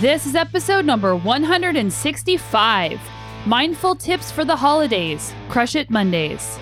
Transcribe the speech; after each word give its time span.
This 0.00 0.26
is 0.26 0.36
episode 0.36 0.84
number 0.84 1.16
165 1.16 3.00
Mindful 3.46 3.96
Tips 3.96 4.30
for 4.30 4.44
the 4.44 4.54
Holidays 4.54 5.34
Crush 5.48 5.74
It 5.74 5.90
Mondays. 5.90 6.56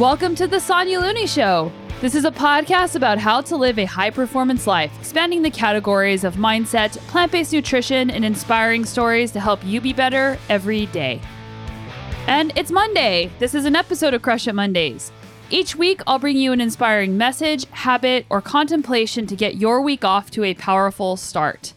Welcome 0.00 0.34
to 0.36 0.46
the 0.46 0.58
Sonya 0.58 1.00
Looney 1.00 1.26
Show. 1.26 1.70
This 2.00 2.14
is 2.14 2.24
a 2.24 2.30
podcast 2.30 2.96
about 2.96 3.18
how 3.18 3.42
to 3.42 3.54
live 3.54 3.78
a 3.78 3.84
high 3.84 4.08
performance 4.08 4.66
life, 4.66 4.92
spanning 5.04 5.42
the 5.42 5.50
categories 5.50 6.24
of 6.24 6.36
mindset, 6.36 6.96
plant 7.08 7.30
based 7.30 7.52
nutrition, 7.52 8.08
and 8.08 8.24
inspiring 8.24 8.86
stories 8.86 9.30
to 9.32 9.40
help 9.40 9.62
you 9.62 9.82
be 9.82 9.92
better 9.92 10.38
every 10.48 10.86
day. 10.86 11.20
And 12.28 12.50
it's 12.56 12.70
Monday. 12.70 13.30
This 13.40 13.54
is 13.54 13.66
an 13.66 13.76
episode 13.76 14.14
of 14.14 14.22
Crush 14.22 14.48
It 14.48 14.54
Mondays. 14.54 15.12
Each 15.50 15.76
week, 15.76 16.00
I'll 16.06 16.18
bring 16.18 16.38
you 16.38 16.52
an 16.52 16.60
inspiring 16.60 17.18
message, 17.18 17.66
habit, 17.70 18.24
or 18.30 18.40
contemplation 18.40 19.26
to 19.26 19.36
get 19.36 19.56
your 19.56 19.82
week 19.82 20.04
off 20.04 20.30
to 20.32 20.42
a 20.42 20.54
powerful 20.54 21.16
start. 21.16 21.74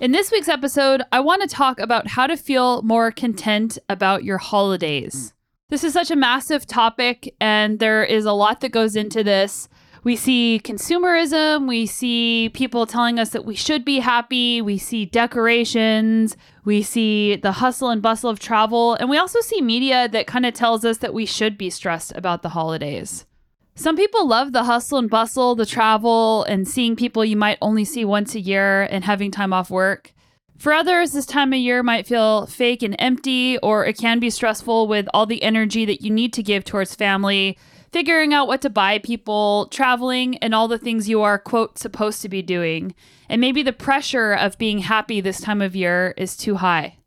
In 0.00 0.12
this 0.12 0.30
week's 0.30 0.48
episode, 0.48 1.02
I 1.12 1.20
want 1.20 1.42
to 1.42 1.48
talk 1.48 1.78
about 1.78 2.08
how 2.08 2.26
to 2.26 2.36
feel 2.36 2.82
more 2.82 3.10
content 3.12 3.78
about 3.88 4.24
your 4.24 4.38
holidays. 4.38 5.34
This 5.68 5.84
is 5.84 5.92
such 5.92 6.10
a 6.10 6.16
massive 6.16 6.66
topic, 6.66 7.34
and 7.38 7.78
there 7.80 8.02
is 8.02 8.24
a 8.24 8.32
lot 8.32 8.60
that 8.60 8.72
goes 8.72 8.96
into 8.96 9.22
this. 9.22 9.68
We 10.06 10.14
see 10.14 10.60
consumerism, 10.62 11.66
we 11.66 11.84
see 11.84 12.48
people 12.54 12.86
telling 12.86 13.18
us 13.18 13.30
that 13.30 13.44
we 13.44 13.56
should 13.56 13.84
be 13.84 13.98
happy, 13.98 14.62
we 14.62 14.78
see 14.78 15.04
decorations, 15.04 16.36
we 16.64 16.82
see 16.82 17.34
the 17.34 17.50
hustle 17.50 17.90
and 17.90 18.00
bustle 18.00 18.30
of 18.30 18.38
travel, 18.38 18.94
and 18.94 19.10
we 19.10 19.18
also 19.18 19.40
see 19.40 19.60
media 19.60 20.06
that 20.06 20.28
kind 20.28 20.46
of 20.46 20.54
tells 20.54 20.84
us 20.84 20.98
that 20.98 21.12
we 21.12 21.26
should 21.26 21.58
be 21.58 21.70
stressed 21.70 22.12
about 22.14 22.42
the 22.42 22.50
holidays. 22.50 23.26
Some 23.74 23.96
people 23.96 24.28
love 24.28 24.52
the 24.52 24.62
hustle 24.62 24.98
and 24.98 25.10
bustle, 25.10 25.56
the 25.56 25.66
travel, 25.66 26.44
and 26.44 26.68
seeing 26.68 26.94
people 26.94 27.24
you 27.24 27.36
might 27.36 27.58
only 27.60 27.84
see 27.84 28.04
once 28.04 28.36
a 28.36 28.40
year 28.40 28.82
and 28.82 29.02
having 29.02 29.32
time 29.32 29.52
off 29.52 29.70
work. 29.70 30.12
For 30.56 30.72
others, 30.72 31.10
this 31.10 31.26
time 31.26 31.52
of 31.52 31.58
year 31.58 31.82
might 31.82 32.06
feel 32.06 32.46
fake 32.46 32.84
and 32.84 32.94
empty, 33.00 33.58
or 33.58 33.84
it 33.84 33.98
can 33.98 34.20
be 34.20 34.30
stressful 34.30 34.86
with 34.86 35.08
all 35.12 35.26
the 35.26 35.42
energy 35.42 35.84
that 35.84 36.00
you 36.00 36.12
need 36.12 36.32
to 36.34 36.44
give 36.44 36.62
towards 36.62 36.94
family, 36.94 37.58
figuring 37.96 38.34
out 38.34 38.46
what 38.46 38.60
to 38.60 38.68
buy 38.68 38.98
people, 38.98 39.68
traveling, 39.70 40.36
and 40.40 40.54
all 40.54 40.68
the 40.68 40.76
things 40.76 41.08
you 41.08 41.22
are, 41.22 41.38
quote, 41.38 41.78
supposed 41.78 42.20
to 42.20 42.28
be 42.28 42.42
doing. 42.42 42.94
And 43.26 43.40
maybe 43.40 43.62
the 43.62 43.72
pressure 43.72 44.34
of 44.34 44.58
being 44.58 44.80
happy 44.80 45.22
this 45.22 45.40
time 45.40 45.62
of 45.62 45.74
year 45.74 46.12
is 46.18 46.36
too 46.36 46.56
high. 46.56 46.98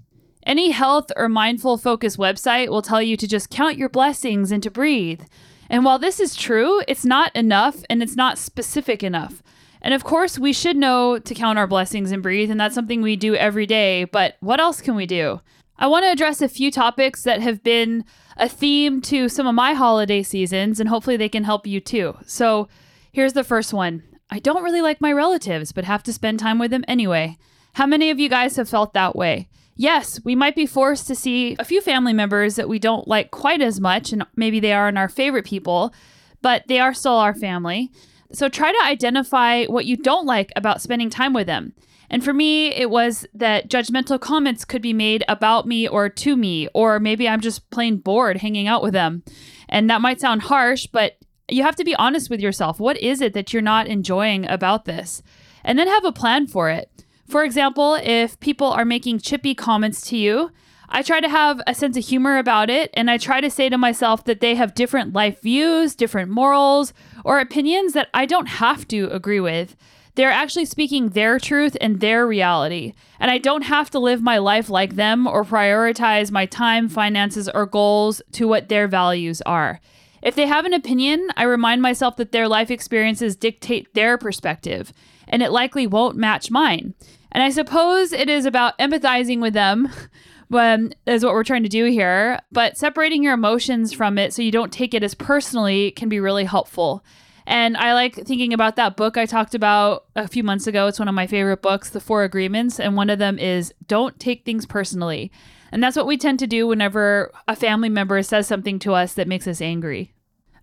Any 0.48 0.72
health 0.72 1.12
or 1.16 1.30
mindful 1.30 1.78
focus 1.78 2.18
website 2.18 2.70
will 2.70 2.82
tell 2.82 3.04
you 3.04 3.16
to 3.18 3.28
just 3.28 3.52
count 3.52 3.78
your 3.78 3.88
blessings 3.88 4.52
and 4.52 4.64
to 4.64 4.72
breathe. 4.72 5.22
And 5.70 5.86
while 5.86 6.00
this 6.00 6.20
is 6.20 6.36
true, 6.36 6.82
it's 6.88 7.06
not 7.06 7.36
enough 7.36 7.84
and 7.88 8.02
it's 8.02 8.16
not 8.16 8.40
specific 8.40 9.04
enough. 9.04 9.44
And 9.84 9.94
of 9.94 10.04
course, 10.04 10.40
we 10.40 10.54
should 10.54 10.76
know 10.76 11.20
to 11.20 11.36
count 11.36 11.60
our 11.60 11.68
blessings 11.68 12.12
and 12.12 12.24
breathe, 12.24 12.50
and 12.50 12.60
that's 12.60 12.74
something 12.74 13.04
we 13.04 13.16
do 13.16 13.36
every 13.36 13.68
day. 13.68 14.06
But 14.06 14.38
what 14.40 14.60
else 14.60 14.82
can 14.82 14.96
we 14.96 15.06
do? 15.06 15.40
I 15.82 15.88
want 15.88 16.04
to 16.04 16.12
address 16.12 16.42
a 16.42 16.50
few 16.50 16.72
topics 16.72 17.24
that 17.24 17.42
have 17.42 17.64
been 17.64 18.04
a 18.36 18.50
theme 18.50 19.00
to 19.04 19.30
some 19.30 19.48
of 19.48 19.56
my 19.56 19.74
holiday 19.74 20.22
seasons, 20.24 20.78
and 20.78 20.90
hopefully 20.90 21.16
they 21.16 21.30
can 21.30 21.46
help 21.46 21.66
you 21.66 21.80
too. 21.80 22.18
So 22.26 22.68
here's 23.14 23.32
the 23.32 23.46
first 23.46 23.74
one 23.74 24.04
I 24.30 24.40
don't 24.40 24.62
really 24.62 24.82
like 24.82 25.00
my 25.00 25.14
relatives, 25.14 25.72
but 25.72 25.86
have 25.86 26.04
to 26.04 26.14
spend 26.14 26.40
time 26.40 26.60
with 26.60 26.72
them 26.72 26.84
anyway. 26.86 27.38
How 27.74 27.86
many 27.86 28.10
of 28.10 28.20
you 28.20 28.28
guys 28.28 28.58
have 28.58 28.68
felt 28.68 28.94
that 28.94 29.16
way? 29.16 29.48
Yes, 29.78 30.20
we 30.26 30.36
might 30.36 30.56
be 30.56 30.66
forced 30.66 31.08
to 31.08 31.16
see 31.16 31.56
a 31.58 31.64
few 31.64 31.80
family 31.80 32.12
members 32.12 32.58
that 32.58 32.68
we 32.68 32.78
don't 32.78 33.08
like 33.08 33.32
quite 33.32 33.62
as 33.62 33.80
much, 33.80 34.12
and 34.12 34.26
maybe 34.36 34.60
they 34.60 34.74
aren't 34.74 34.98
our 34.98 35.08
favorite 35.08 35.46
people, 35.46 35.94
but 36.42 36.68
they 36.68 36.82
are 36.82 36.94
still 36.94 37.14
our 37.14 37.34
family. 37.34 37.90
So 38.32 38.48
try 38.48 38.72
to 38.72 38.84
identify 38.84 39.66
what 39.66 39.86
you 39.86 39.98
don't 39.98 40.26
like 40.26 40.52
about 40.56 40.82
spending 40.82 41.10
time 41.10 41.34
with 41.34 41.48
them. 41.48 41.74
And 42.10 42.24
for 42.24 42.34
me, 42.34 42.74
it 42.74 42.90
was 42.90 43.26
that 43.34 43.70
judgmental 43.70 44.20
comments 44.20 44.66
could 44.66 44.82
be 44.82 44.94
made 44.94 45.24
about 45.28 45.68
me 45.68 45.88
or 45.88 46.10
to 46.10 46.36
me, 46.36 46.68
or 46.74 47.00
maybe 47.00 47.28
I'm 47.28 47.42
just 47.42 47.70
plain 47.70 47.98
bored 47.98 48.38
hanging 48.38 48.68
out 48.68 48.82
with 48.82 48.94
them. 48.94 49.24
And 49.68 49.90
that 49.90 50.02
might 50.02 50.20
sound 50.20 50.44
harsh, 50.44 50.88
but 50.88 51.18
you 51.48 51.64
have 51.64 51.76
to 51.76 51.84
be 51.84 51.96
honest 51.96 52.30
with 52.30 52.40
yourself. 52.40 52.80
What 52.80 52.98
is 52.98 53.22
it 53.22 53.34
that 53.34 53.54
you're 53.54 53.62
not 53.62 53.88
enjoying 53.88 54.48
about 54.48 54.86
this? 54.86 55.22
And 55.64 55.78
then 55.78 55.88
have 55.88 56.06
a 56.06 56.12
plan 56.12 56.48
for 56.48 56.70
it. 56.70 56.90
For 57.28 57.44
example, 57.44 57.96
if 58.02 58.40
people 58.40 58.68
are 58.68 58.86
making 58.86 59.20
chippy 59.20 59.54
comments 59.54 60.02
to 60.10 60.18
you, 60.18 60.52
I 60.92 61.04
try 61.04 61.22
to 61.22 61.30
have 61.30 61.62
a 61.68 61.76
sense 61.76 61.96
of 61.98 62.06
humor 62.06 62.38
about 62.38 62.70
it, 62.70 62.90
and 62.96 63.12
I 63.12 63.18
try 63.18 63.42
to 63.42 63.52
say 63.52 63.70
to 63.70 63.78
myself 63.78 64.24
that 64.26 64.40
they 64.40 64.56
have 64.56 64.74
different 64.74 65.14
life 65.14 65.42
views, 65.42 65.96
different 65.96 66.32
morals, 66.32 66.94
or 67.24 67.40
opinions 67.40 67.94
that 67.94 68.10
I 68.14 68.26
don't 68.26 68.48
have 68.48 68.88
to 68.90 69.08
agree 69.12 69.40
with. 69.40 69.76
They're 70.16 70.32
actually 70.32 70.66
speaking 70.66 71.10
their 71.10 71.40
truth 71.40 71.78
and 71.80 72.00
their 72.00 72.26
reality. 72.26 72.94
And 73.20 73.30
I 73.30 73.38
don't 73.38 73.62
have 73.62 73.90
to 73.92 74.00
live 74.00 74.22
my 74.22 74.40
life 74.40 74.70
like 74.70 74.96
them 74.96 75.28
or 75.28 75.46
prioritize 75.46 76.32
my 76.32 76.46
time, 76.48 76.90
finances, 76.90 77.48
or 77.48 77.66
goals 77.68 78.22
to 78.34 78.48
what 78.48 78.68
their 78.68 78.88
values 78.88 79.42
are. 79.44 79.80
If 80.22 80.36
they 80.36 80.48
have 80.48 80.66
an 80.66 80.74
opinion, 80.74 81.30
I 81.38 81.44
remind 81.44 81.82
myself 81.82 82.18
that 82.18 82.32
their 82.32 82.48
life 82.48 82.72
experiences 82.72 83.36
dictate 83.36 83.94
their 83.94 84.18
perspective, 84.18 84.92
and 85.28 85.42
it 85.42 85.52
likely 85.52 85.88
won't 85.88 86.18
match 86.18 86.52
mine. 86.52 86.96
And 87.32 87.44
I 87.44 87.52
suppose 87.52 88.12
it 88.12 88.30
is 88.30 88.46
about 88.46 88.78
empathizing 88.80 89.40
with 89.40 89.54
them, 89.54 89.90
um, 90.54 90.92
is 91.06 91.24
what 91.24 91.34
we're 91.34 91.44
trying 91.44 91.64
to 91.64 91.70
do 91.70 91.86
here. 91.86 92.40
But 92.52 92.78
separating 92.78 93.24
your 93.24 93.34
emotions 93.34 93.94
from 93.94 94.18
it 94.18 94.34
so 94.34 94.42
you 94.42 94.52
don't 94.52 94.74
take 94.74 94.94
it 94.94 95.04
as 95.04 95.14
personally 95.14 95.92
can 95.92 96.10
be 96.10 96.20
really 96.20 96.46
helpful. 96.46 97.04
And 97.46 97.76
I 97.78 97.94
like 97.94 98.14
thinking 98.14 98.54
about 98.54 98.76
that 98.76 98.96
book 98.96 99.18
I 99.18 99.26
talked 99.26 99.56
about 99.56 100.06
a 100.16 100.28
few 100.28 100.44
months 100.44 100.68
ago. 100.68 100.86
It's 100.86 101.00
one 101.00 101.08
of 101.08 101.16
my 101.16 101.26
favorite 101.26 101.64
books, 101.64 101.90
The 101.90 102.00
Four 102.00 102.24
Agreements. 102.24 102.80
And 102.80 102.96
one 102.96 103.10
of 103.10 103.18
them 103.18 103.40
is 103.40 103.74
don't 103.88 104.20
take 104.20 104.46
things 104.46 104.68
personally. 104.68 105.32
And 105.72 105.84
that's 105.84 105.98
what 105.98 106.06
we 106.08 106.18
tend 106.18 106.40
to 106.40 106.48
do 106.48 106.68
whenever 106.68 107.32
a 107.48 107.56
family 107.56 107.90
member 107.90 108.22
says 108.22 108.48
something 108.48 108.78
to 108.80 108.94
us 108.94 109.14
that 109.14 109.28
makes 109.28 109.48
us 109.48 109.62
angry. 109.62 110.14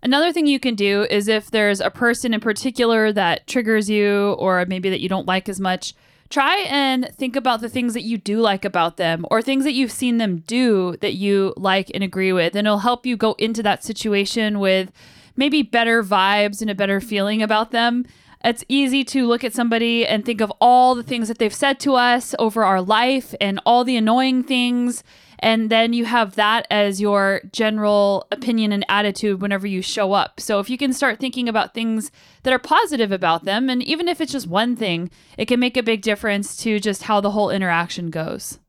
Another 0.01 0.31
thing 0.31 0.47
you 0.47 0.59
can 0.59 0.75
do 0.75 1.05
is 1.09 1.27
if 1.27 1.51
there's 1.51 1.81
a 1.81 1.89
person 1.89 2.33
in 2.33 2.39
particular 2.39 3.11
that 3.11 3.47
triggers 3.47 3.89
you 3.89 4.33
or 4.39 4.65
maybe 4.65 4.89
that 4.89 5.01
you 5.01 5.09
don't 5.09 5.27
like 5.27 5.49
as 5.49 5.59
much, 5.59 5.93
try 6.29 6.57
and 6.69 7.09
think 7.15 7.35
about 7.35 7.61
the 7.61 7.69
things 7.69 7.93
that 7.93 8.03
you 8.03 8.17
do 8.17 8.39
like 8.39 8.65
about 8.65 8.97
them 8.97 9.25
or 9.31 9.41
things 9.41 9.63
that 9.63 9.73
you've 9.73 9.91
seen 9.91 10.17
them 10.17 10.39
do 10.47 10.97
that 10.97 11.13
you 11.13 11.53
like 11.57 11.89
and 11.93 12.03
agree 12.03 12.33
with. 12.33 12.55
And 12.55 12.67
it'll 12.67 12.79
help 12.79 13.05
you 13.05 13.15
go 13.15 13.33
into 13.33 13.63
that 13.63 13.83
situation 13.83 14.59
with 14.59 14.91
maybe 15.35 15.61
better 15.61 16.03
vibes 16.03 16.61
and 16.61 16.69
a 16.69 16.75
better 16.75 16.99
feeling 16.99 17.41
about 17.41 17.71
them. 17.71 18.05
It's 18.43 18.63
easy 18.67 19.03
to 19.05 19.25
look 19.25 19.43
at 19.43 19.53
somebody 19.53 20.05
and 20.05 20.23
think 20.23 20.41
of 20.41 20.51
all 20.61 20.95
the 20.95 21.03
things 21.03 21.27
that 21.27 21.37
they've 21.37 21.53
said 21.53 21.79
to 21.81 21.95
us 21.95 22.35
over 22.37 22.63
our 22.63 22.81
life 22.81 23.33
and 23.41 23.59
all 23.65 23.83
the 23.83 23.97
annoying 23.97 24.43
things. 24.43 25.03
And 25.39 25.69
then 25.69 25.93
you 25.93 26.05
have 26.05 26.35
that 26.35 26.65
as 26.71 26.99
your 26.99 27.41
general 27.51 28.27
opinion 28.31 28.71
and 28.71 28.85
attitude 28.89 29.41
whenever 29.41 29.67
you 29.67 29.81
show 29.81 30.13
up. 30.13 30.39
So 30.39 30.59
if 30.59 30.69
you 30.69 30.77
can 30.77 30.93
start 30.93 31.19
thinking 31.19 31.47
about 31.47 31.73
things 31.73 32.11
that 32.43 32.53
are 32.53 32.59
positive 32.59 33.11
about 33.11 33.45
them, 33.45 33.69
and 33.69 33.83
even 33.83 34.07
if 34.07 34.19
it's 34.19 34.31
just 34.31 34.47
one 34.47 34.75
thing, 34.75 35.11
it 35.37 35.45
can 35.45 35.59
make 35.59 35.77
a 35.77 35.83
big 35.83 36.01
difference 36.01 36.57
to 36.57 36.79
just 36.79 37.03
how 37.03 37.21
the 37.21 37.31
whole 37.31 37.49
interaction 37.49 38.09
goes. 38.09 38.59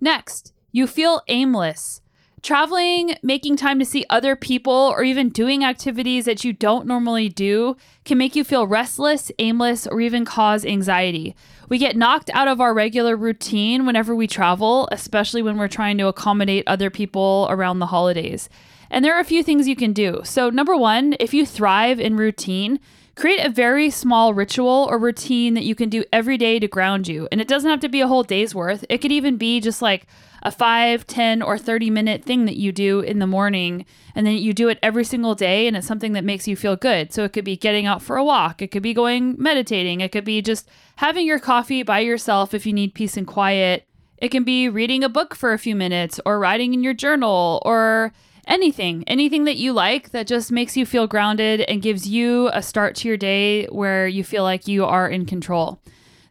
Next, 0.00 0.52
you 0.72 0.86
feel 0.86 1.22
aimless. 1.28 1.99
Traveling, 2.42 3.16
making 3.22 3.56
time 3.56 3.78
to 3.80 3.84
see 3.84 4.06
other 4.08 4.34
people, 4.34 4.72
or 4.72 5.02
even 5.02 5.28
doing 5.28 5.62
activities 5.62 6.24
that 6.24 6.42
you 6.42 6.54
don't 6.54 6.86
normally 6.86 7.28
do 7.28 7.76
can 8.06 8.16
make 8.16 8.34
you 8.34 8.44
feel 8.44 8.66
restless, 8.66 9.30
aimless, 9.38 9.86
or 9.86 10.00
even 10.00 10.24
cause 10.24 10.64
anxiety. 10.64 11.36
We 11.68 11.76
get 11.76 11.96
knocked 11.96 12.30
out 12.32 12.48
of 12.48 12.58
our 12.58 12.72
regular 12.72 13.14
routine 13.14 13.84
whenever 13.84 14.14
we 14.14 14.26
travel, 14.26 14.88
especially 14.90 15.42
when 15.42 15.58
we're 15.58 15.68
trying 15.68 15.98
to 15.98 16.06
accommodate 16.06 16.64
other 16.66 16.88
people 16.88 17.46
around 17.50 17.78
the 17.78 17.86
holidays. 17.86 18.48
And 18.90 19.04
there 19.04 19.14
are 19.14 19.20
a 19.20 19.24
few 19.24 19.42
things 19.42 19.68
you 19.68 19.76
can 19.76 19.92
do. 19.92 20.22
So, 20.24 20.48
number 20.48 20.76
one, 20.76 21.14
if 21.20 21.34
you 21.34 21.44
thrive 21.44 22.00
in 22.00 22.16
routine, 22.16 22.80
create 23.16 23.44
a 23.44 23.50
very 23.50 23.90
small 23.90 24.32
ritual 24.32 24.88
or 24.90 24.98
routine 24.98 25.52
that 25.54 25.64
you 25.64 25.74
can 25.74 25.90
do 25.90 26.04
every 26.10 26.38
day 26.38 26.58
to 26.58 26.66
ground 26.66 27.06
you. 27.06 27.28
And 27.30 27.40
it 27.40 27.48
doesn't 27.48 27.70
have 27.70 27.80
to 27.80 27.88
be 27.88 28.00
a 28.00 28.08
whole 28.08 28.22
day's 28.22 28.54
worth, 28.54 28.84
it 28.88 28.98
could 28.98 29.12
even 29.12 29.36
be 29.36 29.60
just 29.60 29.82
like 29.82 30.06
a 30.42 30.50
5, 30.50 31.06
10, 31.06 31.42
or 31.42 31.58
30 31.58 31.90
minute 31.90 32.24
thing 32.24 32.44
that 32.46 32.56
you 32.56 32.72
do 32.72 33.00
in 33.00 33.18
the 33.18 33.26
morning. 33.26 33.84
And 34.14 34.26
then 34.26 34.36
you 34.36 34.52
do 34.52 34.68
it 34.68 34.78
every 34.82 35.04
single 35.04 35.34
day. 35.34 35.66
And 35.66 35.76
it's 35.76 35.86
something 35.86 36.12
that 36.12 36.24
makes 36.24 36.48
you 36.48 36.56
feel 36.56 36.76
good. 36.76 37.12
So 37.12 37.24
it 37.24 37.32
could 37.32 37.44
be 37.44 37.56
getting 37.56 37.86
out 37.86 38.02
for 38.02 38.16
a 38.16 38.24
walk, 38.24 38.62
it 38.62 38.70
could 38.70 38.82
be 38.82 38.94
going 38.94 39.36
meditating, 39.38 40.00
it 40.00 40.12
could 40.12 40.24
be 40.24 40.42
just 40.42 40.68
having 40.96 41.26
your 41.26 41.38
coffee 41.38 41.82
by 41.82 42.00
yourself 42.00 42.54
if 42.54 42.66
you 42.66 42.72
need 42.72 42.94
peace 42.94 43.16
and 43.16 43.26
quiet. 43.26 43.86
It 44.18 44.28
can 44.28 44.44
be 44.44 44.68
reading 44.68 45.02
a 45.02 45.08
book 45.08 45.34
for 45.34 45.52
a 45.52 45.58
few 45.58 45.74
minutes 45.74 46.20
or 46.26 46.38
writing 46.38 46.74
in 46.74 46.82
your 46.82 46.92
journal 46.92 47.62
or 47.64 48.12
anything, 48.46 49.04
anything 49.06 49.44
that 49.44 49.56
you 49.56 49.72
like 49.72 50.10
that 50.10 50.26
just 50.26 50.52
makes 50.52 50.76
you 50.76 50.84
feel 50.84 51.06
grounded 51.06 51.62
and 51.62 51.80
gives 51.80 52.06
you 52.08 52.50
a 52.52 52.62
start 52.62 52.96
to 52.96 53.08
your 53.08 53.16
day 53.16 53.66
where 53.66 54.06
you 54.06 54.24
feel 54.24 54.42
like 54.42 54.68
you 54.68 54.84
are 54.84 55.08
in 55.08 55.24
control. 55.24 55.80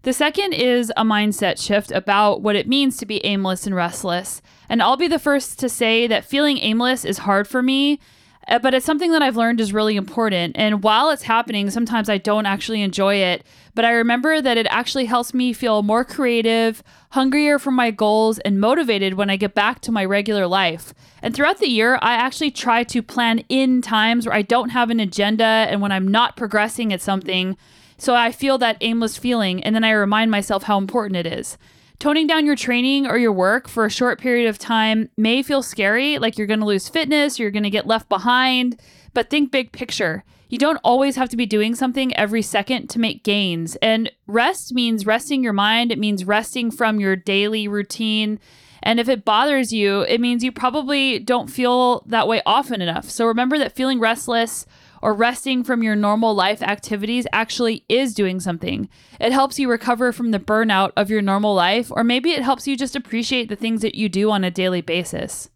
The 0.04 0.14
second 0.14 0.54
is 0.54 0.94
a 0.96 1.04
mindset 1.04 1.62
shift 1.62 1.92
about 1.92 2.42
what 2.42 2.56
it 2.56 2.70
means 2.70 2.96
to 2.98 3.06
be 3.06 3.24
aimless 3.26 3.66
and 3.66 3.76
restless. 3.76 4.42
And 4.70 4.82
I'll 4.82 4.96
be 4.96 5.10
the 5.10 5.20
first 5.20 5.60
to 5.60 5.68
say 5.68 6.08
that 6.08 6.24
feeling 6.24 6.58
aimless 6.60 7.04
is 7.04 7.20
hard 7.20 7.50
for 7.50 7.62
me. 7.62 8.00
Uh, 8.48 8.60
But 8.60 8.74
it's 8.74 8.86
something 8.86 9.12
that 9.12 9.22
I've 9.22 9.36
learned 9.36 9.60
is 9.60 9.74
really 9.74 9.98
important. 9.98 10.56
And 10.58 10.84
while 10.84 11.10
it's 11.10 11.24
happening, 11.24 11.70
sometimes 11.70 12.10
I 12.10 12.18
don't 12.18 12.46
actually 12.46 12.82
enjoy 12.82 13.16
it. 13.16 13.44
But 13.76 13.84
I 13.84 13.92
remember 13.92 14.42
that 14.42 14.58
it 14.58 14.68
actually 14.70 15.06
helps 15.06 15.34
me 15.34 15.52
feel 15.52 15.84
more 15.84 16.06
creative, 16.06 16.82
hungrier 17.12 17.60
for 17.60 17.72
my 17.72 17.92
goals, 17.92 18.40
and 18.40 18.60
motivated 18.60 19.16
when 19.16 19.30
I 19.30 19.36
get 19.36 19.54
back 19.54 19.82
to 19.82 19.92
my 19.92 20.06
regular 20.06 20.48
life. 20.48 20.94
And 21.22 21.36
throughout 21.36 21.58
the 21.60 21.70
year, 21.70 22.00
I 22.02 22.14
actually 22.14 22.52
try 22.52 22.86
to 22.86 23.02
plan 23.02 23.44
in 23.50 23.82
times 23.82 24.26
where 24.26 24.36
I 24.36 24.44
don't 24.44 24.70
have 24.70 24.90
an 24.90 25.02
agenda 25.02 25.44
and 25.44 25.82
when 25.82 25.92
I'm 25.92 26.08
not 26.08 26.38
progressing 26.38 26.94
at 26.94 27.02
something. 27.02 27.58
So 28.00 28.16
I 28.16 28.32
feel 28.32 28.58
that 28.58 28.78
aimless 28.80 29.18
feeling, 29.18 29.62
and 29.62 29.76
then 29.76 29.84
I 29.84 29.92
remind 29.92 30.32
myself 30.32 30.64
how 30.64 30.78
important 30.78 31.18
it 31.18 31.28
is. 31.28 31.58
Toning 32.00 32.28
down 32.28 32.46
your 32.46 32.56
training 32.56 33.06
or 33.06 33.18
your 33.18 33.34
work 33.34 33.68
for 33.68 33.86
a 33.86 33.92
short 33.92 34.22
period 34.22 34.48
of 34.48 34.58
time 34.58 35.10
may 35.18 35.44
feel 35.44 35.62
scary, 35.62 36.18
like 36.18 36.38
you're 36.38 36.48
going 36.48 36.62
to 36.62 36.66
lose 36.66 36.88
fitness, 36.88 37.38
you're 37.38 37.52
going 37.52 37.64
to 37.64 37.70
get 37.70 37.86
left 37.86 38.08
behind, 38.08 38.80
but 39.14 39.30
think 39.30 39.52
big 39.52 39.74
picture. 39.74 40.24
You 40.48 40.58
don't 40.58 40.80
always 40.82 41.18
have 41.18 41.28
to 41.30 41.38
be 41.38 41.46
doing 41.46 41.76
something 41.76 42.16
every 42.16 42.42
second 42.42 42.90
to 42.92 43.00
make 43.00 43.26
gains. 43.26 43.76
And 43.82 44.10
rest 44.28 44.74
means 44.74 45.06
resting 45.06 45.44
your 45.44 45.52
mind, 45.52 45.92
it 45.92 46.00
means 46.00 46.24
resting 46.24 46.72
from 46.72 47.02
your 47.02 47.18
daily 47.18 47.68
routine. 47.68 48.40
And 48.82 49.02
if 49.02 49.10
it 49.10 49.26
bothers 49.26 49.74
you, 49.74 50.02
it 50.04 50.22
means 50.22 50.42
you 50.42 50.54
probably 50.54 51.20
don't 51.20 51.50
feel 51.50 52.02
that 52.08 52.30
way 52.30 52.42
often 52.46 52.82
enough. 52.82 53.10
So 53.10 53.26
remember 53.26 53.58
that 53.58 53.76
feeling 53.76 54.00
restless 54.00 54.66
or 55.02 55.14
resting 55.14 55.64
from 55.64 55.84
your 55.84 55.96
normal 55.96 56.34
life 56.34 56.62
activities 56.62 57.28
actually 57.32 57.86
is 57.90 58.14
doing 58.14 58.40
something. 58.40 58.90
It 59.20 59.32
helps 59.32 59.60
you 59.60 59.70
recover 59.70 60.12
from 60.12 60.32
the 60.32 60.40
burnout 60.40 60.92
of 60.96 61.10
your 61.10 61.22
normal 61.22 61.54
life, 61.54 61.92
or 61.92 62.04
maybe 62.04 62.32
it 62.32 62.44
helps 62.44 62.68
you 62.68 62.76
just 62.76 62.96
appreciate 62.96 63.50
the 63.50 63.56
things 63.56 63.82
that 63.82 63.96
you 63.96 64.10
do 64.10 64.32
on 64.32 64.44
a 64.44 64.52
daily 64.52 64.82
basis. 64.82 65.50